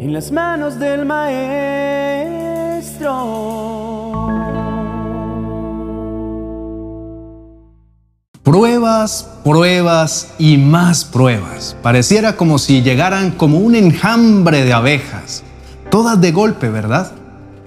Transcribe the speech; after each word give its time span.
en 0.00 0.12
las 0.14 0.32
manos 0.32 0.78
del 0.78 1.04
Maestro. 1.04 1.50
Pruebas, 8.42 9.28
pruebas 9.44 10.28
y 10.38 10.56
más 10.56 11.04
pruebas. 11.04 11.76
Pareciera 11.82 12.38
como 12.38 12.58
si 12.58 12.80
llegaran 12.80 13.32
como 13.32 13.58
un 13.58 13.74
enjambre 13.74 14.64
de 14.64 14.72
abejas, 14.72 15.42
todas 15.90 16.18
de 16.18 16.32
golpe, 16.32 16.70
¿verdad? 16.70 17.12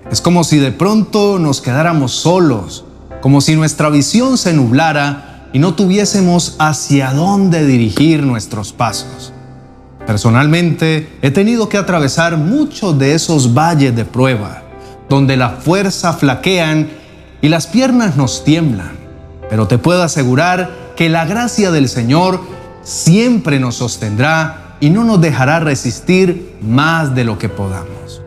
Es 0.10 0.20
como 0.20 0.44
si 0.44 0.58
de 0.58 0.72
pronto 0.72 1.38
nos 1.38 1.62
quedáramos 1.62 2.14
solos, 2.14 2.84
como 3.22 3.42
si 3.42 3.56
nuestra 3.56 3.92
visión 3.92 4.40
se 4.40 4.54
nublara 4.54 5.50
y 5.54 5.60
no 5.60 5.76
tuviésemos 5.76 6.56
hacia 6.58 7.14
dónde 7.14 7.64
dirigir 7.64 8.24
nuestros 8.24 8.74
pasos. 8.74 9.34
Personalmente, 10.06 11.08
he 11.22 11.32
tenido 11.32 11.70
que 11.70 11.78
atravesar 11.78 12.38
muchos 12.38 13.00
de 13.00 13.14
esos 13.14 13.54
valles 13.54 13.96
de 13.96 14.04
prueba, 14.04 14.64
donde 15.08 15.38
la 15.38 15.50
fuerza 15.52 16.14
flaquean 16.14 16.90
y 17.42 17.48
las 17.50 17.68
piernas 17.68 18.18
nos 18.18 18.44
tiemblan. 18.44 18.92
Pero 19.50 19.68
te 19.68 19.78
puedo 19.78 20.04
asegurar 20.04 20.94
que 20.98 21.10
la 21.10 21.26
gracia 21.26 21.72
del 21.72 21.88
Señor 21.88 22.42
siempre 22.84 23.60
nos 23.60 23.76
sostendrá 23.76 24.76
y 24.82 24.90
no 24.90 25.06
nos 25.06 25.22
dejará 25.22 25.62
resistir 25.62 26.58
más 26.62 27.16
de 27.16 27.24
lo 27.24 27.38
que 27.38 27.48
podamos. 27.48 28.22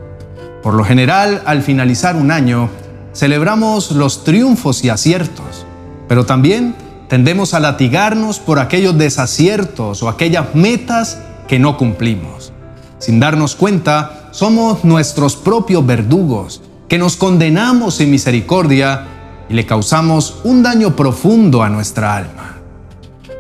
Por 0.63 0.75
lo 0.75 0.85
general, 0.85 1.43
al 1.45 1.63
finalizar 1.63 2.17
un 2.17 2.31
año, 2.31 2.71
celebramos 3.15 3.91
los 3.91 4.25
triunfos 4.25 4.83
y 4.83 4.89
aciertos, 4.89 5.67
pero 6.09 6.25
también 6.25 6.75
tendemos 7.09 7.53
a 7.53 7.61
latigarnos 7.61 8.39
por 8.41 8.59
aquellos 8.59 8.97
desaciertos 8.97 10.03
o 10.03 10.09
aquellas 10.09 10.55
metas 10.55 11.19
que 11.49 11.59
no 11.59 11.77
cumplimos. 11.77 12.53
Sin 12.99 13.21
darnos 13.21 13.55
cuenta, 13.57 14.29
somos 14.33 14.85
nuestros 14.85 15.37
propios 15.37 15.85
verdugos, 15.87 16.63
que 16.89 16.99
nos 16.99 17.17
condenamos 17.17 17.97
sin 17.97 18.11
misericordia 18.11 19.07
y 19.49 19.55
le 19.55 19.67
causamos 19.67 20.41
un 20.45 20.63
daño 20.63 20.97
profundo 20.97 21.63
a 21.63 21.69
nuestra 21.69 22.17
alma. 22.17 22.57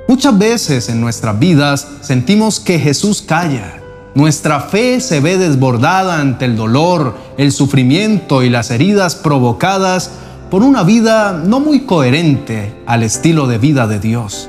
Muchas 0.08 0.38
veces 0.38 0.88
en 0.88 1.00
nuestras 1.00 1.38
vidas 1.38 1.88
sentimos 2.00 2.60
que 2.60 2.78
Jesús 2.78 3.22
calla. 3.22 3.80
Nuestra 4.14 4.60
fe 4.60 5.00
se 5.00 5.20
ve 5.20 5.36
desbordada 5.36 6.20
ante 6.20 6.44
el 6.44 6.56
dolor, 6.56 7.16
el 7.36 7.52
sufrimiento 7.52 8.42
y 8.42 8.48
las 8.48 8.70
heridas 8.70 9.14
provocadas 9.16 10.12
por 10.50 10.62
una 10.62 10.84
vida 10.84 11.32
no 11.32 11.60
muy 11.60 11.80
coherente 11.80 12.74
al 12.86 13.02
estilo 13.02 13.46
de 13.46 13.58
vida 13.58 13.86
de 13.86 13.98
Dios. 13.98 14.48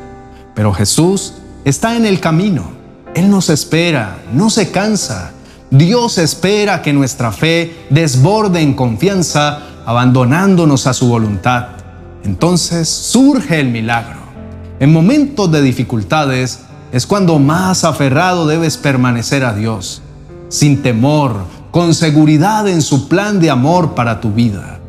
Pero 0.54 0.74
Jesús 0.74 1.34
está 1.66 1.98
en 1.98 2.06
el 2.06 2.20
camino 2.20 2.77
él 3.18 3.32
nos 3.32 3.50
espera, 3.50 4.20
no 4.32 4.52
se 4.52 4.70
cansa. 4.70 5.32
Dios 5.72 6.20
espera 6.20 6.84
que 6.84 6.94
nuestra 6.94 7.32
fe 7.32 7.88
desborde 7.90 8.62
en 8.62 8.76
confianza, 8.76 9.60
abandonándonos 9.88 10.86
a 10.86 10.94
su 10.94 11.08
voluntad. 11.08 11.70
Entonces 12.24 12.88
surge 12.88 13.60
el 13.60 13.70
milagro. 13.70 14.20
En 14.80 14.94
momentos 14.94 15.52
de 15.52 15.64
dificultades 15.64 16.60
es 16.92 17.08
cuando 17.08 17.40
más 17.40 17.86
aferrado 17.86 18.46
debes 18.46 18.78
permanecer 18.78 19.44
a 19.44 19.56
Dios, 19.56 20.04
sin 20.50 20.84
temor, 20.84 21.38
con 21.72 21.96
seguridad 21.96 22.68
en 22.68 22.84
su 22.84 23.08
plan 23.08 23.40
de 23.40 23.50
amor 23.50 23.96
para 23.96 24.22
tu 24.22 24.32
vida. 24.32 24.80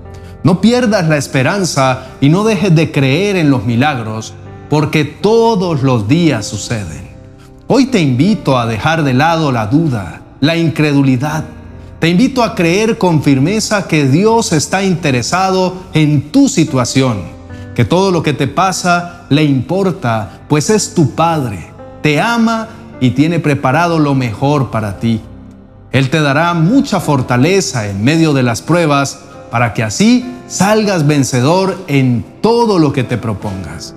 No 0.44 0.60
pierdas 0.60 1.08
la 1.08 1.16
esperanza 1.16 2.08
y 2.20 2.28
no 2.28 2.44
dejes 2.44 2.74
de 2.74 2.92
creer 2.92 3.36
en 3.36 3.50
los 3.50 3.64
milagros, 3.64 4.34
porque 4.68 5.04
todos 5.04 5.82
los 5.82 6.08
días 6.08 6.46
suceden. 6.46 7.07
Hoy 7.70 7.84
te 7.84 8.00
invito 8.00 8.58
a 8.58 8.64
dejar 8.64 9.04
de 9.04 9.12
lado 9.12 9.52
la 9.52 9.66
duda, 9.66 10.22
la 10.40 10.56
incredulidad. 10.56 11.44
Te 11.98 12.08
invito 12.08 12.42
a 12.42 12.54
creer 12.54 12.96
con 12.96 13.22
firmeza 13.22 13.86
que 13.86 14.06
Dios 14.06 14.54
está 14.54 14.82
interesado 14.82 15.74
en 15.92 16.32
tu 16.32 16.48
situación, 16.48 17.18
que 17.74 17.84
todo 17.84 18.10
lo 18.10 18.22
que 18.22 18.32
te 18.32 18.48
pasa 18.48 19.26
le 19.28 19.44
importa, 19.44 20.40
pues 20.48 20.70
es 20.70 20.94
tu 20.94 21.14
Padre, 21.14 21.66
te 22.00 22.22
ama 22.22 22.68
y 23.00 23.10
tiene 23.10 23.38
preparado 23.38 23.98
lo 23.98 24.14
mejor 24.14 24.70
para 24.70 24.98
ti. 24.98 25.20
Él 25.92 26.08
te 26.08 26.22
dará 26.22 26.54
mucha 26.54 27.00
fortaleza 27.00 27.86
en 27.86 28.02
medio 28.02 28.32
de 28.32 28.44
las 28.44 28.62
pruebas 28.62 29.18
para 29.50 29.74
que 29.74 29.82
así 29.82 30.24
salgas 30.46 31.06
vencedor 31.06 31.76
en 31.86 32.24
todo 32.40 32.78
lo 32.78 32.94
que 32.94 33.04
te 33.04 33.18
propongas. 33.18 33.94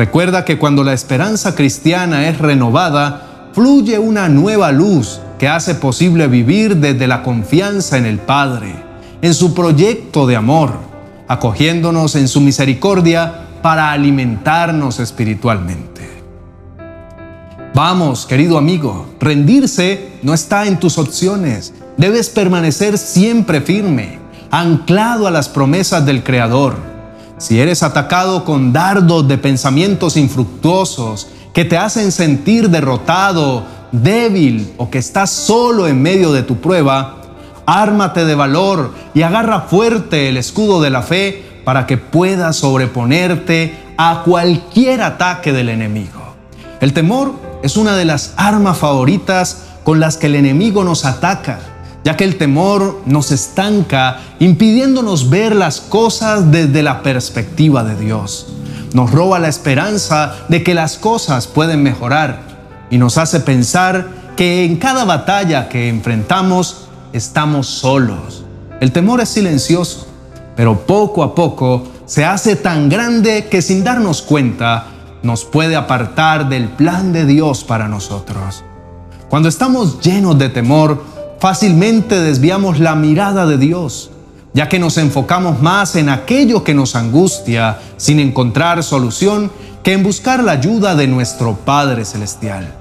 Recuerda 0.00 0.46
que 0.46 0.56
cuando 0.56 0.82
la 0.82 0.94
esperanza 0.94 1.54
cristiana 1.54 2.26
es 2.26 2.38
renovada, 2.38 3.50
fluye 3.52 3.98
una 3.98 4.30
nueva 4.30 4.72
luz 4.72 5.20
que 5.38 5.46
hace 5.46 5.74
posible 5.74 6.26
vivir 6.26 6.78
desde 6.78 7.06
la 7.06 7.22
confianza 7.22 7.98
en 7.98 8.06
el 8.06 8.18
Padre, 8.18 8.74
en 9.20 9.34
su 9.34 9.52
proyecto 9.52 10.26
de 10.26 10.36
amor, 10.36 10.72
acogiéndonos 11.28 12.16
en 12.16 12.28
su 12.28 12.40
misericordia 12.40 13.44
para 13.60 13.92
alimentarnos 13.92 15.00
espiritualmente. 15.00 16.08
Vamos, 17.74 18.24
querido 18.24 18.56
amigo, 18.56 19.06
rendirse 19.20 20.12
no 20.22 20.32
está 20.32 20.66
en 20.66 20.80
tus 20.80 20.96
opciones. 20.96 21.74
Debes 21.98 22.30
permanecer 22.30 22.96
siempre 22.96 23.60
firme, 23.60 24.18
anclado 24.50 25.26
a 25.26 25.30
las 25.30 25.50
promesas 25.50 26.06
del 26.06 26.24
Creador 26.24 26.89
si 27.40 27.58
eres 27.58 27.82
atacado 27.82 28.44
con 28.44 28.70
dardos 28.70 29.26
de 29.26 29.38
pensamientos 29.38 30.18
infructuosos 30.18 31.28
que 31.54 31.64
te 31.64 31.78
hacen 31.78 32.12
sentir 32.12 32.68
derrotado, 32.68 33.64
débil 33.92 34.70
o 34.76 34.90
que 34.90 34.98
estás 34.98 35.30
solo 35.30 35.88
en 35.88 36.02
medio 36.02 36.32
de 36.32 36.42
tu 36.42 36.58
prueba, 36.58 37.16
ármate 37.64 38.26
de 38.26 38.34
valor 38.34 38.92
y 39.14 39.22
agarra 39.22 39.62
fuerte 39.62 40.28
el 40.28 40.36
escudo 40.36 40.82
de 40.82 40.90
la 40.90 41.00
fe 41.00 41.62
para 41.64 41.86
que 41.86 41.96
puedas 41.96 42.56
sobreponerte 42.56 43.74
a 43.96 44.22
cualquier 44.22 45.00
ataque 45.00 45.54
del 45.54 45.70
enemigo. 45.70 46.34
El 46.80 46.92
temor 46.92 47.32
es 47.62 47.78
una 47.78 47.96
de 47.96 48.04
las 48.04 48.34
armas 48.36 48.76
favoritas 48.76 49.64
con 49.82 49.98
las 49.98 50.18
que 50.18 50.26
el 50.26 50.34
enemigo 50.34 50.84
nos 50.84 51.06
ataca 51.06 51.58
ya 52.04 52.16
que 52.16 52.24
el 52.24 52.38
temor 52.38 53.02
nos 53.06 53.30
estanca 53.30 54.20
impidiéndonos 54.38 55.28
ver 55.28 55.54
las 55.54 55.80
cosas 55.80 56.50
desde 56.50 56.82
la 56.82 57.02
perspectiva 57.02 57.84
de 57.84 57.96
Dios. 57.96 58.46
Nos 58.94 59.10
roba 59.10 59.38
la 59.38 59.48
esperanza 59.48 60.34
de 60.48 60.62
que 60.62 60.74
las 60.74 60.96
cosas 60.96 61.46
pueden 61.46 61.82
mejorar 61.82 62.40
y 62.90 62.98
nos 62.98 63.18
hace 63.18 63.40
pensar 63.40 64.08
que 64.36 64.64
en 64.64 64.76
cada 64.76 65.04
batalla 65.04 65.68
que 65.68 65.88
enfrentamos 65.88 66.88
estamos 67.12 67.66
solos. 67.66 68.44
El 68.80 68.92
temor 68.92 69.20
es 69.20 69.28
silencioso, 69.28 70.06
pero 70.56 70.86
poco 70.86 71.22
a 71.22 71.34
poco 71.34 71.84
se 72.06 72.24
hace 72.24 72.56
tan 72.56 72.88
grande 72.88 73.46
que 73.48 73.62
sin 73.62 73.84
darnos 73.84 74.22
cuenta 74.22 74.86
nos 75.22 75.44
puede 75.44 75.76
apartar 75.76 76.48
del 76.48 76.68
plan 76.68 77.12
de 77.12 77.26
Dios 77.26 77.62
para 77.62 77.88
nosotros. 77.88 78.64
Cuando 79.28 79.48
estamos 79.48 80.00
llenos 80.00 80.38
de 80.38 80.48
temor, 80.48 81.04
fácilmente 81.40 82.20
desviamos 82.20 82.78
la 82.78 82.94
mirada 82.94 83.46
de 83.46 83.56
Dios, 83.56 84.10
ya 84.52 84.68
que 84.68 84.78
nos 84.78 84.98
enfocamos 84.98 85.60
más 85.62 85.96
en 85.96 86.10
aquello 86.10 86.62
que 86.62 86.74
nos 86.74 86.94
angustia 86.94 87.78
sin 87.96 88.20
encontrar 88.20 88.82
solución 88.82 89.50
que 89.82 89.94
en 89.94 90.02
buscar 90.02 90.44
la 90.44 90.52
ayuda 90.52 90.94
de 90.94 91.06
nuestro 91.06 91.56
Padre 91.56 92.04
Celestial. 92.04 92.74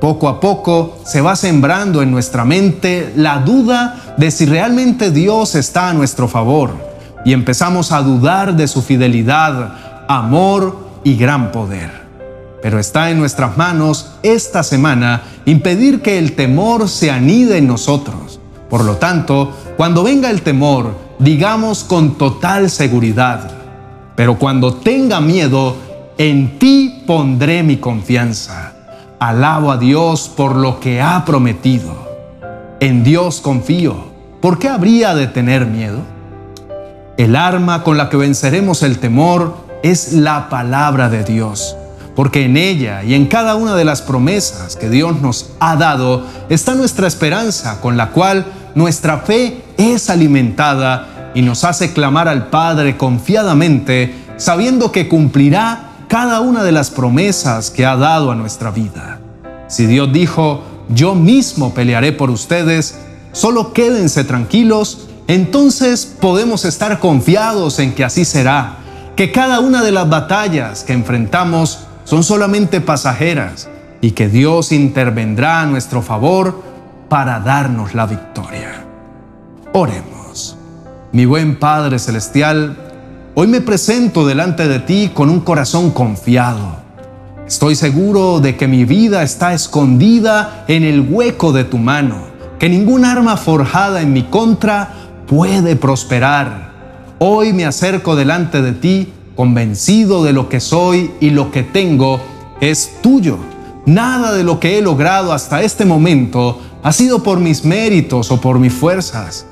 Poco 0.00 0.28
a 0.28 0.40
poco 0.40 0.96
se 1.04 1.20
va 1.20 1.36
sembrando 1.36 2.02
en 2.02 2.10
nuestra 2.10 2.44
mente 2.44 3.12
la 3.16 3.38
duda 3.40 4.14
de 4.16 4.30
si 4.30 4.46
realmente 4.46 5.10
Dios 5.10 5.54
está 5.54 5.90
a 5.90 5.92
nuestro 5.92 6.28
favor 6.28 6.70
y 7.24 7.32
empezamos 7.34 7.92
a 7.92 8.00
dudar 8.00 8.56
de 8.56 8.68
su 8.68 8.80
fidelidad, 8.80 10.06
amor 10.08 10.78
y 11.04 11.16
gran 11.16 11.52
poder. 11.52 12.07
Pero 12.62 12.78
está 12.78 13.10
en 13.10 13.18
nuestras 13.18 13.56
manos 13.56 14.12
esta 14.22 14.62
semana 14.62 15.22
impedir 15.44 16.02
que 16.02 16.18
el 16.18 16.34
temor 16.34 16.88
se 16.88 17.10
anide 17.10 17.58
en 17.58 17.68
nosotros. 17.68 18.40
Por 18.68 18.84
lo 18.84 18.96
tanto, 18.96 19.52
cuando 19.76 20.02
venga 20.02 20.30
el 20.30 20.42
temor, 20.42 20.94
digamos 21.18 21.84
con 21.84 22.18
total 22.18 22.68
seguridad, 22.68 23.50
pero 24.16 24.38
cuando 24.38 24.74
tenga 24.74 25.20
miedo, 25.20 25.76
en 26.18 26.58
ti 26.58 27.04
pondré 27.06 27.62
mi 27.62 27.76
confianza. 27.76 28.74
Alabo 29.20 29.70
a 29.70 29.78
Dios 29.78 30.28
por 30.28 30.56
lo 30.56 30.80
que 30.80 31.00
ha 31.00 31.24
prometido. 31.24 32.08
En 32.80 33.04
Dios 33.04 33.40
confío. 33.40 34.08
¿Por 34.40 34.58
qué 34.58 34.68
habría 34.68 35.14
de 35.14 35.28
tener 35.28 35.66
miedo? 35.66 36.00
El 37.16 37.34
arma 37.34 37.82
con 37.82 37.96
la 37.96 38.08
que 38.10 38.16
venceremos 38.16 38.82
el 38.82 38.98
temor 38.98 39.56
es 39.82 40.12
la 40.12 40.48
palabra 40.48 41.08
de 41.08 41.24
Dios 41.24 41.77
porque 42.18 42.46
en 42.46 42.56
ella 42.56 43.04
y 43.04 43.14
en 43.14 43.26
cada 43.26 43.54
una 43.54 43.76
de 43.76 43.84
las 43.84 44.02
promesas 44.02 44.74
que 44.74 44.90
Dios 44.90 45.22
nos 45.22 45.50
ha 45.60 45.76
dado 45.76 46.24
está 46.48 46.74
nuestra 46.74 47.06
esperanza, 47.06 47.80
con 47.80 47.96
la 47.96 48.10
cual 48.10 48.44
nuestra 48.74 49.18
fe 49.18 49.62
es 49.76 50.10
alimentada 50.10 51.30
y 51.36 51.42
nos 51.42 51.62
hace 51.62 51.92
clamar 51.92 52.26
al 52.26 52.48
Padre 52.48 52.96
confiadamente, 52.96 54.12
sabiendo 54.36 54.90
que 54.90 55.06
cumplirá 55.06 55.90
cada 56.08 56.40
una 56.40 56.64
de 56.64 56.72
las 56.72 56.90
promesas 56.90 57.70
que 57.70 57.86
ha 57.86 57.94
dado 57.94 58.32
a 58.32 58.34
nuestra 58.34 58.72
vida. 58.72 59.20
Si 59.68 59.86
Dios 59.86 60.12
dijo, 60.12 60.64
yo 60.88 61.14
mismo 61.14 61.72
pelearé 61.72 62.10
por 62.10 62.30
ustedes, 62.30 62.98
solo 63.30 63.72
quédense 63.72 64.24
tranquilos, 64.24 65.06
entonces 65.28 66.04
podemos 66.20 66.64
estar 66.64 66.98
confiados 66.98 67.78
en 67.78 67.94
que 67.94 68.02
así 68.02 68.24
será, 68.24 68.78
que 69.14 69.30
cada 69.30 69.60
una 69.60 69.84
de 69.84 69.92
las 69.92 70.08
batallas 70.08 70.82
que 70.82 70.94
enfrentamos 70.94 71.84
son 72.08 72.24
solamente 72.24 72.80
pasajeras 72.80 73.68
y 74.00 74.12
que 74.12 74.30
Dios 74.30 74.72
intervendrá 74.72 75.60
a 75.60 75.66
nuestro 75.66 76.00
favor 76.00 76.62
para 77.10 77.38
darnos 77.40 77.94
la 77.94 78.06
victoria. 78.06 78.82
Oremos. 79.74 80.56
Mi 81.12 81.26
buen 81.26 81.58
Padre 81.58 81.98
Celestial, 81.98 82.78
hoy 83.34 83.46
me 83.46 83.60
presento 83.60 84.26
delante 84.26 84.68
de 84.68 84.78
ti 84.78 85.10
con 85.12 85.28
un 85.28 85.40
corazón 85.40 85.90
confiado. 85.90 86.76
Estoy 87.46 87.74
seguro 87.74 88.40
de 88.40 88.56
que 88.56 88.68
mi 88.68 88.86
vida 88.86 89.22
está 89.22 89.52
escondida 89.52 90.64
en 90.66 90.84
el 90.84 91.06
hueco 91.10 91.52
de 91.52 91.64
tu 91.64 91.76
mano, 91.76 92.22
que 92.58 92.70
ningún 92.70 93.04
arma 93.04 93.36
forjada 93.36 94.00
en 94.00 94.14
mi 94.14 94.22
contra 94.22 94.94
puede 95.26 95.76
prosperar. 95.76 96.70
Hoy 97.18 97.52
me 97.52 97.66
acerco 97.66 98.16
delante 98.16 98.62
de 98.62 98.72
ti 98.72 99.12
convencido 99.38 100.24
de 100.24 100.32
lo 100.32 100.48
que 100.48 100.58
soy 100.58 101.12
y 101.20 101.30
lo 101.30 101.52
que 101.52 101.62
tengo 101.62 102.20
es 102.60 103.00
tuyo. 103.00 103.38
Nada 103.86 104.32
de 104.32 104.42
lo 104.42 104.58
que 104.58 104.76
he 104.76 104.82
logrado 104.82 105.32
hasta 105.32 105.62
este 105.62 105.84
momento 105.84 106.60
ha 106.82 106.90
sido 106.90 107.22
por 107.22 107.38
mis 107.38 107.64
méritos 107.64 108.32
o 108.32 108.40
por 108.40 108.58
mis 108.58 108.72
fuerzas. 108.72 109.46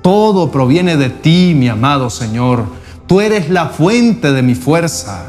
Todo 0.00 0.52
proviene 0.52 0.96
de 0.96 1.10
ti, 1.10 1.54
mi 1.56 1.68
amado 1.68 2.08
Señor. 2.08 2.66
Tú 3.08 3.20
eres 3.20 3.50
la 3.50 3.66
fuente 3.66 4.30
de 4.30 4.42
mi 4.42 4.54
fuerza. 4.54 5.24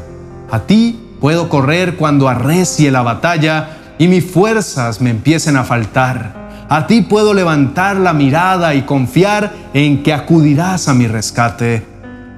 A 0.48 0.60
ti 0.60 0.96
puedo 1.20 1.48
correr 1.48 1.96
cuando 1.96 2.28
arrecie 2.28 2.92
la 2.92 3.02
batalla 3.02 3.78
y 3.98 4.06
mis 4.06 4.24
fuerzas 4.24 5.00
me 5.00 5.10
empiecen 5.10 5.56
a 5.56 5.64
faltar. 5.64 6.66
A 6.68 6.86
ti 6.86 7.00
puedo 7.00 7.34
levantar 7.34 7.96
la 7.96 8.12
mirada 8.12 8.76
y 8.76 8.82
confiar 8.82 9.52
en 9.74 10.04
que 10.04 10.12
acudirás 10.12 10.86
a 10.86 10.94
mi 10.94 11.08
rescate. 11.08 11.93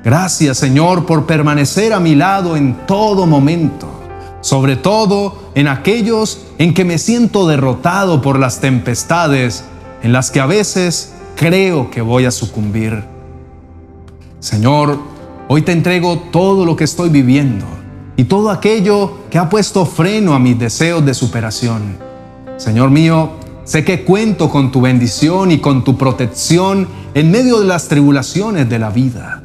Gracias 0.06 0.58
Señor 0.58 1.04
por 1.04 1.26
permanecer 1.26 1.92
a 1.92 1.98
mi 1.98 2.14
lado 2.14 2.56
en 2.56 2.86
todo 2.86 3.26
momento, 3.26 3.88
sobre 4.40 4.76
todo 4.76 5.50
en 5.56 5.66
aquellos 5.66 6.46
en 6.58 6.74
que 6.74 6.84
me 6.84 6.98
siento 6.98 7.48
derrotado 7.48 8.22
por 8.22 8.38
las 8.38 8.60
tempestades, 8.60 9.64
en 10.04 10.12
las 10.12 10.30
que 10.30 10.38
a 10.38 10.46
veces 10.46 11.12
creo 11.34 11.90
que 11.90 12.02
voy 12.02 12.24
a 12.24 12.30
sucumbir. 12.30 13.02
Señor, 14.38 14.96
hoy 15.48 15.62
te 15.62 15.72
entrego 15.72 16.20
todo 16.30 16.64
lo 16.64 16.76
que 16.76 16.84
estoy 16.84 17.08
viviendo 17.08 17.66
y 18.16 18.22
todo 18.22 18.50
aquello 18.50 19.26
que 19.28 19.38
ha 19.38 19.48
puesto 19.48 19.84
freno 19.86 20.34
a 20.34 20.38
mis 20.38 20.56
deseos 20.56 21.04
de 21.04 21.14
superación. 21.14 21.96
Señor 22.58 22.92
mío, 22.92 23.30
sé 23.64 23.84
que 23.84 24.04
cuento 24.04 24.50
con 24.50 24.70
tu 24.70 24.82
bendición 24.82 25.50
y 25.50 25.58
con 25.58 25.82
tu 25.82 25.98
protección 25.98 26.86
en 27.12 27.32
medio 27.32 27.58
de 27.58 27.66
las 27.66 27.88
tribulaciones 27.88 28.68
de 28.68 28.78
la 28.78 28.90
vida. 28.90 29.42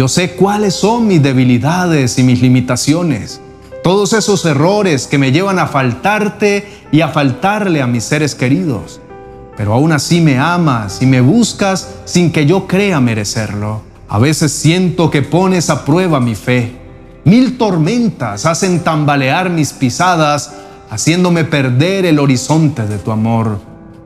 Yo 0.00 0.08
sé 0.08 0.30
cuáles 0.30 0.72
son 0.72 1.06
mis 1.06 1.22
debilidades 1.22 2.18
y 2.18 2.22
mis 2.22 2.40
limitaciones, 2.40 3.42
todos 3.84 4.14
esos 4.14 4.46
errores 4.46 5.06
que 5.06 5.18
me 5.18 5.30
llevan 5.30 5.58
a 5.58 5.66
faltarte 5.66 6.66
y 6.90 7.02
a 7.02 7.08
faltarle 7.08 7.82
a 7.82 7.86
mis 7.86 8.04
seres 8.04 8.34
queridos 8.34 9.02
pero 9.60 9.74
aún 9.74 9.92
así 9.92 10.22
me 10.22 10.38
amas 10.38 11.02
y 11.02 11.06
me 11.06 11.20
buscas 11.20 11.90
sin 12.06 12.32
que 12.32 12.46
yo 12.46 12.66
crea 12.66 12.98
merecerlo. 12.98 13.82
A 14.08 14.18
veces 14.18 14.52
siento 14.52 15.10
que 15.10 15.20
pones 15.20 15.68
a 15.68 15.84
prueba 15.84 16.18
mi 16.18 16.34
fe. 16.34 16.78
Mil 17.24 17.58
tormentas 17.58 18.46
hacen 18.46 18.80
tambalear 18.80 19.50
mis 19.50 19.74
pisadas, 19.74 20.54
haciéndome 20.88 21.44
perder 21.44 22.06
el 22.06 22.20
horizonte 22.20 22.86
de 22.86 22.96
tu 22.96 23.10
amor. 23.10 23.60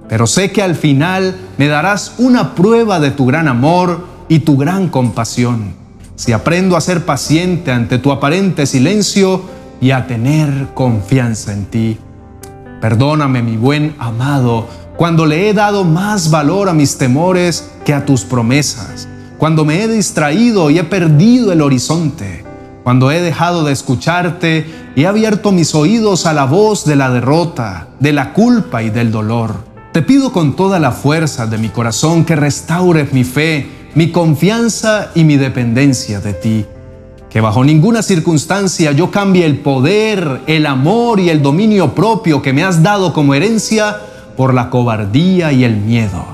Pero 0.08 0.26
sé 0.26 0.50
que 0.50 0.61
al 0.61 0.75
final 0.75 1.37
me 1.56 1.69
darás 1.69 2.14
una 2.19 2.56
prueba 2.56 2.99
de 2.99 3.12
tu 3.12 3.25
gran 3.25 3.46
amor 3.46 4.05
y 4.29 4.41
tu 4.41 4.56
gran 4.56 4.88
compasión. 4.88 5.83
Si 6.16 6.32
aprendo 6.32 6.76
a 6.76 6.81
ser 6.81 7.05
paciente 7.05 7.72
ante 7.72 7.99
tu 7.99 8.12
aparente 8.12 8.66
silencio 8.66 9.43
y 9.81 9.90
a 9.90 10.06
tener 10.06 10.69
confianza 10.75 11.52
en 11.52 11.66
ti. 11.66 11.99
Perdóname, 12.81 13.43
mi 13.43 13.56
buen 13.56 13.96
amado, 13.99 14.69
cuando 14.96 15.26
le 15.26 15.49
he 15.49 15.55
dado 15.55 15.84
más 15.84 16.31
valor 16.31 16.69
a 16.69 16.75
mis 16.75 16.99
temores 16.99 17.70
que 17.84 17.93
a 17.93 18.06
tus 18.06 18.22
promesas, 18.22 19.08
cuando 19.38 19.64
me 19.64 19.82
he 19.82 19.88
distraído 19.88 20.70
y 20.70 20.78
he 20.78 20.84
perdido 20.84 21.50
el 21.50 21.62
horizonte, 21.62 22.44
cuando 22.84 23.10
he 23.10 23.20
dejado 23.20 23.64
de 23.64 23.72
escucharte 23.72 24.67
y 24.94 25.02
he 25.02 25.06
abierto 25.06 25.50
mis 25.50 25.75
oídos 25.75 26.26
a 26.26 26.32
la 26.32 26.44
voz 26.44 26.84
de 26.84 26.96
la 26.96 27.10
derrota, 27.10 27.88
de 27.99 28.12
la 28.12 28.32
culpa 28.32 28.82
y 28.82 28.90
del 28.90 29.10
dolor. 29.10 29.55
Te 29.93 30.02
pido 30.02 30.32
con 30.32 30.55
toda 30.55 30.78
la 30.78 30.93
fuerza 30.93 31.46
de 31.46 31.58
mi 31.58 31.70
corazón 31.70 32.25
que 32.25 32.37
restaures 32.37 33.12
mi 33.12 33.25
fe, 33.25 33.83
mi 33.94 34.11
confianza 34.11 35.11
y 35.14 35.25
mi 35.25 35.37
dependencia 35.37 36.20
de 36.20 36.32
ti. 36.32 36.67
Que 37.31 37.41
bajo 37.41 37.64
ninguna 37.64 38.02
circunstancia 38.02 38.93
yo 38.93 39.11
cambie 39.11 39.44
el 39.44 39.58
poder, 39.58 40.43
el 40.46 40.67
amor 40.67 41.20
y 41.20 41.31
el 41.31 41.43
dominio 41.43 41.94
propio 41.94 42.43
que 42.43 42.52
me 42.52 42.64
has 42.64 42.82
dado 42.82 43.12
como 43.12 43.35
herencia 43.35 43.99
por 44.37 44.55
la 44.55 44.70
cobardía 44.70 45.52
y 45.52 45.64
el 45.64 45.76
miedo, 45.76 46.25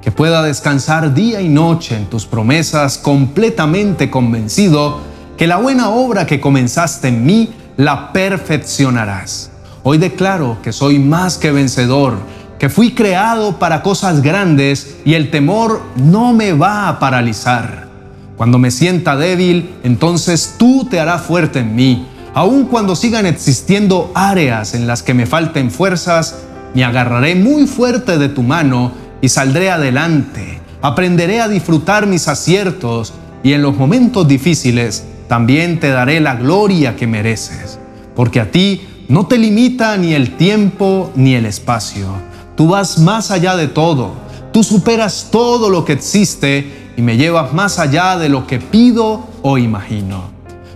que 0.00 0.10
pueda 0.10 0.42
descansar 0.42 1.14
día 1.14 1.40
y 1.40 1.48
noche 1.48 1.96
en 1.96 2.06
tus 2.06 2.26
promesas 2.26 2.98
completamente 2.98 4.10
convencido 4.10 5.00
que 5.36 5.46
la 5.46 5.56
buena 5.56 5.90
obra 5.90 6.26
que 6.26 6.40
comenzaste 6.40 7.08
en 7.08 7.24
mí 7.24 7.50
la 7.76 8.12
perfeccionarás. 8.12 9.50
Hoy 9.82 9.98
declaro 9.98 10.58
que 10.62 10.72
soy 10.72 10.98
más 10.98 11.38
que 11.38 11.50
vencedor, 11.50 12.14
que 12.62 12.68
fui 12.68 12.92
creado 12.92 13.58
para 13.58 13.82
cosas 13.82 14.22
grandes 14.22 14.98
y 15.04 15.14
el 15.14 15.32
temor 15.32 15.82
no 15.96 16.32
me 16.32 16.52
va 16.52 16.88
a 16.88 17.00
paralizar. 17.00 17.88
Cuando 18.36 18.56
me 18.56 18.70
sienta 18.70 19.16
débil, 19.16 19.74
entonces 19.82 20.54
tú 20.58 20.86
te 20.88 21.00
harás 21.00 21.22
fuerte 21.22 21.58
en 21.58 21.74
mí. 21.74 22.06
Aun 22.34 22.66
cuando 22.66 22.94
sigan 22.94 23.26
existiendo 23.26 24.12
áreas 24.14 24.76
en 24.76 24.86
las 24.86 25.02
que 25.02 25.12
me 25.12 25.26
falten 25.26 25.72
fuerzas, 25.72 26.36
me 26.72 26.84
agarraré 26.84 27.34
muy 27.34 27.66
fuerte 27.66 28.16
de 28.16 28.28
tu 28.28 28.44
mano 28.44 28.92
y 29.20 29.28
saldré 29.28 29.72
adelante. 29.72 30.60
Aprenderé 30.82 31.40
a 31.40 31.48
disfrutar 31.48 32.06
mis 32.06 32.28
aciertos 32.28 33.12
y 33.42 33.54
en 33.54 33.62
los 33.62 33.76
momentos 33.76 34.28
difíciles 34.28 35.02
también 35.26 35.80
te 35.80 35.88
daré 35.88 36.20
la 36.20 36.36
gloria 36.36 36.94
que 36.94 37.08
mereces. 37.08 37.80
Porque 38.14 38.38
a 38.38 38.52
ti 38.52 38.86
no 39.08 39.26
te 39.26 39.36
limita 39.36 39.96
ni 39.96 40.14
el 40.14 40.36
tiempo 40.36 41.10
ni 41.16 41.34
el 41.34 41.46
espacio. 41.46 42.30
Tú 42.56 42.68
vas 42.68 42.98
más 42.98 43.30
allá 43.30 43.56
de 43.56 43.68
todo. 43.68 44.12
Tú 44.52 44.62
superas 44.62 45.28
todo 45.30 45.70
lo 45.70 45.84
que 45.84 45.92
existe 45.92 46.92
y 46.96 47.02
me 47.02 47.16
llevas 47.16 47.52
más 47.52 47.78
allá 47.78 48.18
de 48.18 48.28
lo 48.28 48.46
que 48.46 48.58
pido 48.58 49.26
o 49.42 49.58
imagino. 49.58 50.30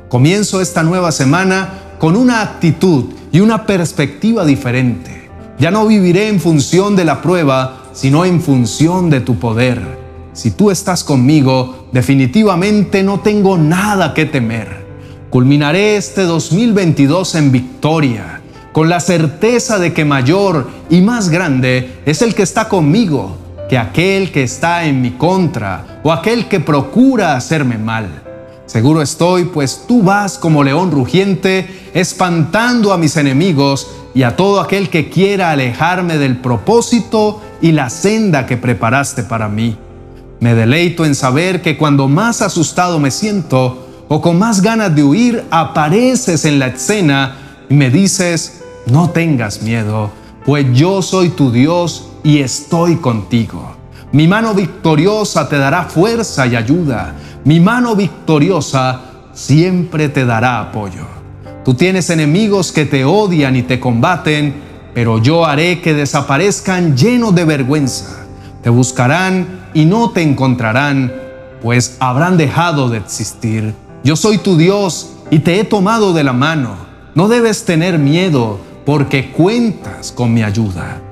Comienzo 0.08 0.60
esta 0.60 0.82
nueva 0.82 1.12
semana 1.12 1.68
con 1.98 2.16
una 2.16 2.42
actitud 2.42 3.06
y 3.32 3.40
una 3.40 3.66
perspectiva 3.66 4.44
diferente 4.44 5.16
ya 5.58 5.70
no 5.70 5.86
viviré 5.86 6.28
en 6.28 6.40
función 6.40 6.96
de 6.96 7.04
la 7.04 7.22
prueba, 7.22 7.84
sino 7.92 8.24
en 8.24 8.40
función 8.42 9.08
de 9.08 9.20
tu 9.20 9.38
poder. 9.38 9.80
Si 10.34 10.50
tú 10.50 10.70
estás 10.70 11.02
conmigo, 11.02 11.88
definitivamente 11.92 13.02
no 13.02 13.20
tengo 13.20 13.56
nada 13.56 14.12
que 14.12 14.26
temer. 14.26 14.84
Culminaré 15.30 15.96
este 15.96 16.22
2022 16.22 17.34
en 17.36 17.52
victoria, 17.52 18.35
con 18.76 18.90
la 18.90 19.00
certeza 19.00 19.78
de 19.78 19.94
que 19.94 20.04
mayor 20.04 20.68
y 20.90 21.00
más 21.00 21.30
grande 21.30 22.02
es 22.04 22.20
el 22.20 22.34
que 22.34 22.42
está 22.42 22.68
conmigo 22.68 23.38
que 23.70 23.78
aquel 23.78 24.30
que 24.30 24.42
está 24.42 24.84
en 24.84 25.00
mi 25.00 25.12
contra 25.12 26.02
o 26.02 26.12
aquel 26.12 26.46
que 26.46 26.60
procura 26.60 27.36
hacerme 27.36 27.78
mal. 27.78 28.06
Seguro 28.66 29.00
estoy, 29.00 29.46
pues 29.46 29.84
tú 29.88 30.02
vas 30.02 30.36
como 30.36 30.62
león 30.62 30.90
rugiente, 30.90 31.88
espantando 31.94 32.92
a 32.92 32.98
mis 32.98 33.16
enemigos 33.16 33.88
y 34.14 34.24
a 34.24 34.36
todo 34.36 34.60
aquel 34.60 34.90
que 34.90 35.08
quiera 35.08 35.52
alejarme 35.52 36.18
del 36.18 36.36
propósito 36.36 37.40
y 37.62 37.72
la 37.72 37.88
senda 37.88 38.44
que 38.44 38.58
preparaste 38.58 39.22
para 39.22 39.48
mí. 39.48 39.78
Me 40.40 40.54
deleito 40.54 41.06
en 41.06 41.14
saber 41.14 41.62
que 41.62 41.78
cuando 41.78 42.08
más 42.08 42.42
asustado 42.42 42.98
me 42.98 43.10
siento 43.10 44.04
o 44.08 44.20
con 44.20 44.38
más 44.38 44.60
ganas 44.60 44.94
de 44.94 45.02
huir, 45.02 45.44
apareces 45.50 46.44
en 46.44 46.58
la 46.58 46.66
escena 46.66 47.38
y 47.70 47.74
me 47.74 47.88
dices, 47.88 48.64
no 48.86 49.10
tengas 49.10 49.62
miedo, 49.62 50.10
pues 50.44 50.66
yo 50.72 51.02
soy 51.02 51.30
tu 51.30 51.50
Dios 51.50 52.08
y 52.22 52.38
estoy 52.38 52.96
contigo. 52.96 53.76
Mi 54.12 54.28
mano 54.28 54.54
victoriosa 54.54 55.48
te 55.48 55.58
dará 55.58 55.84
fuerza 55.84 56.46
y 56.46 56.56
ayuda. 56.56 57.14
Mi 57.44 57.60
mano 57.60 57.96
victoriosa 57.96 59.00
siempre 59.32 60.08
te 60.08 60.24
dará 60.24 60.60
apoyo. 60.60 61.04
Tú 61.64 61.74
tienes 61.74 62.10
enemigos 62.10 62.70
que 62.70 62.86
te 62.86 63.04
odian 63.04 63.56
y 63.56 63.62
te 63.62 63.80
combaten, 63.80 64.54
pero 64.94 65.18
yo 65.18 65.44
haré 65.44 65.80
que 65.80 65.92
desaparezcan 65.92 66.96
llenos 66.96 67.34
de 67.34 67.44
vergüenza. 67.44 68.24
Te 68.62 68.70
buscarán 68.70 69.66
y 69.74 69.84
no 69.84 70.10
te 70.10 70.22
encontrarán, 70.22 71.12
pues 71.60 71.96
habrán 71.98 72.36
dejado 72.36 72.88
de 72.88 72.98
existir. 72.98 73.74
Yo 74.04 74.14
soy 74.14 74.38
tu 74.38 74.56
Dios 74.56 75.10
y 75.30 75.40
te 75.40 75.58
he 75.58 75.64
tomado 75.64 76.12
de 76.12 76.22
la 76.22 76.32
mano. 76.32 76.76
No 77.16 77.28
debes 77.28 77.64
tener 77.64 77.98
miedo, 77.98 78.60
porque 78.86 79.32
cuentas 79.32 80.12
con 80.12 80.32
mi 80.32 80.44
ayuda. 80.44 81.02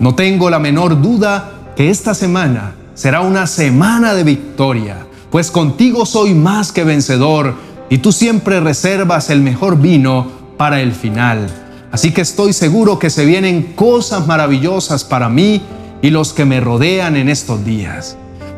No 0.00 0.14
tengo 0.14 0.48
la 0.48 0.58
menor 0.58 1.00
duda 1.00 1.52
que 1.76 1.90
esta 1.90 2.14
semana 2.14 2.74
será 2.94 3.20
una 3.20 3.46
semana 3.46 4.14
de 4.14 4.24
victoria, 4.24 5.06
pues 5.30 5.50
contigo 5.50 6.06
soy 6.06 6.34
más 6.34 6.72
que 6.72 6.84
vencedor 6.84 7.54
y 7.90 7.98
tú 7.98 8.12
siempre 8.12 8.60
reservas 8.60 9.28
el 9.28 9.42
mejor 9.42 9.78
vino 9.78 10.26
para 10.56 10.80
el 10.80 10.92
final. 10.92 11.46
Así 11.92 12.12
que 12.12 12.22
estoy 12.22 12.54
seguro 12.54 12.98
que 12.98 13.10
se 13.10 13.26
vienen 13.26 13.74
cosas 13.74 14.26
maravillosas 14.26 15.04
para 15.04 15.28
mí 15.28 15.60
y 16.00 16.08
los 16.08 16.32
que 16.32 16.46
me 16.46 16.60
rodean 16.60 17.16
en 17.16 17.28
estos 17.28 17.62
días. 17.62 18.16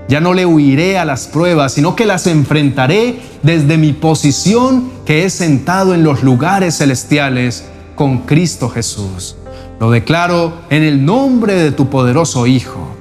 Ya 0.09 0.21
no 0.21 0.33
le 0.33 0.47
huiré 0.47 0.97
a 0.97 1.05
las 1.05 1.27
pruebas, 1.27 1.73
sino 1.73 1.97
que 1.97 2.07
las 2.07 2.29
enfrentaré 2.29 3.19
desde 3.43 3.79
mi 3.79 3.93
posición 3.93 4.91
que 5.05 5.25
he 5.25 5.31
sentado 5.31 5.93
en 5.93 6.05
los 6.05 6.23
lugares 6.23 6.79
celestiales 6.79 7.65
con 7.99 8.19
Cristo 8.19 8.71
Jesús. 8.71 9.35
Lo 9.81 9.91
declaro 9.91 10.53
en 10.71 10.85
el 10.85 11.05
nombre 11.05 11.55
de 11.55 11.73
tu 11.73 11.91
poderoso 11.91 12.47
Hijo, 12.47 12.95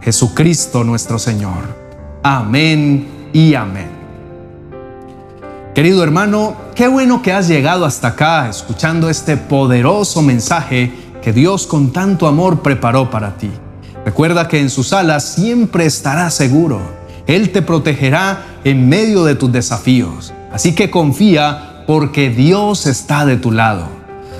Jesucristo 0.00 0.84
nuestro 0.84 1.18
Señor. 1.18 1.76
Amén 2.22 3.30
y 3.32 3.54
amén. 3.54 3.88
Querido 5.74 6.04
hermano, 6.04 6.54
qué 6.76 6.86
bueno 6.86 7.20
que 7.20 7.32
has 7.32 7.48
llegado 7.48 7.84
hasta 7.84 8.08
acá 8.08 8.48
escuchando 8.48 9.10
este 9.10 9.36
poderoso 9.36 10.22
mensaje 10.22 10.92
que 11.20 11.32
Dios 11.32 11.66
con 11.66 11.92
tanto 11.92 12.28
amor 12.28 12.62
preparó 12.62 13.10
para 13.10 13.36
ti. 13.36 13.50
Recuerda 14.04 14.46
que 14.46 14.60
en 14.60 14.70
sus 14.70 14.92
alas 14.92 15.24
siempre 15.24 15.84
estarás 15.84 16.32
seguro. 16.32 16.80
Él 17.26 17.50
te 17.50 17.60
protegerá 17.60 18.60
en 18.62 18.88
medio 18.88 19.24
de 19.24 19.34
tus 19.34 19.50
desafíos. 19.50 20.32
Así 20.52 20.76
que 20.76 20.90
confía 20.90 21.82
porque 21.88 22.30
Dios 22.30 22.86
está 22.86 23.26
de 23.26 23.36
tu 23.36 23.50
lado. 23.50 23.93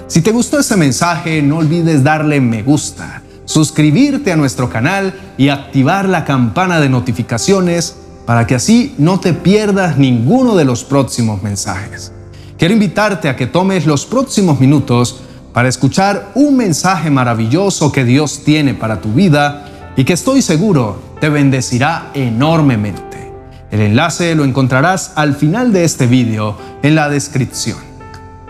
Si 0.06 0.20
te 0.20 0.32
gustó 0.32 0.58
este 0.58 0.76
mensaje, 0.76 1.40
no 1.40 1.58
olvides 1.58 2.04
darle 2.04 2.40
me 2.40 2.62
gusta, 2.62 3.22
suscribirte 3.46 4.32
a 4.32 4.36
nuestro 4.36 4.68
canal 4.68 5.14
y 5.38 5.48
activar 5.48 6.08
la 6.08 6.26
campana 6.26 6.78
de 6.78 6.90
notificaciones 6.90 7.96
para 8.26 8.46
que 8.46 8.54
así 8.54 8.94
no 8.98 9.18
te 9.18 9.32
pierdas 9.32 9.96
ninguno 9.96 10.56
de 10.56 10.66
los 10.66 10.84
próximos 10.84 11.42
mensajes. 11.42 12.12
Quiero 12.58 12.74
invitarte 12.74 13.28
a 13.30 13.36
que 13.36 13.46
tomes 13.46 13.86
los 13.86 14.04
próximos 14.04 14.60
minutos 14.60 15.20
para 15.54 15.68
escuchar 15.68 16.32
un 16.34 16.56
mensaje 16.56 17.10
maravilloso 17.10 17.90
que 17.90 18.04
Dios 18.04 18.42
tiene 18.44 18.74
para 18.74 19.00
tu 19.00 19.12
vida 19.12 19.92
y 19.96 20.04
que 20.04 20.12
estoy 20.12 20.42
seguro 20.42 20.98
te 21.18 21.30
bendecirá 21.30 22.10
enormemente. 22.12 23.32
El 23.70 23.80
enlace 23.80 24.34
lo 24.34 24.44
encontrarás 24.44 25.12
al 25.14 25.34
final 25.34 25.72
de 25.72 25.84
este 25.84 26.06
video 26.06 26.58
en 26.82 26.94
la 26.94 27.08
descripción. 27.08 27.78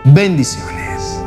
Bendiciones. 0.03 1.24